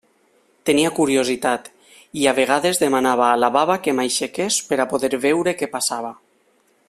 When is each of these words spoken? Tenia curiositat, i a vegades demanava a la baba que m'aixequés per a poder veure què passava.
Tenia 0.69 0.91
curiositat, 0.99 1.67
i 2.21 2.25
a 2.31 2.33
vegades 2.39 2.81
demanava 2.85 3.27
a 3.29 3.37
la 3.45 3.53
baba 3.59 3.77
que 3.87 3.95
m'aixequés 3.99 4.59
per 4.71 4.81
a 4.83 4.89
poder 4.95 5.13
veure 5.27 5.59
què 5.61 5.73
passava. 5.79 6.13